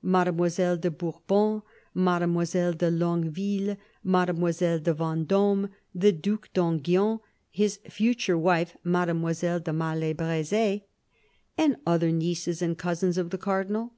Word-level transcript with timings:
Mademoiselle 0.00 0.78
de 0.78 0.90
Bour 0.90 1.20
bon, 1.26 1.62
Mademoiselle 1.92 2.72
de 2.72 2.90
Longueville, 2.90 3.76
Mademoiselle 4.02 4.78
de 4.78 4.94
Ven 4.94 5.26
d6me, 5.26 5.68
the 5.94 6.10
Due 6.12 6.38
d'Enghien; 6.54 7.20
his 7.50 7.76
future 7.90 8.38
wife 8.38 8.74
Mademoiselle 8.82 9.60
de 9.60 9.70
Maille 9.74 10.14
Br6z6, 10.14 10.84
and 11.58 11.76
other 11.86 12.10
nieces 12.10 12.62
and 12.62 12.78
cousins 12.78 13.18
of 13.18 13.28
the 13.28 13.36
Cardinal. 13.36 13.92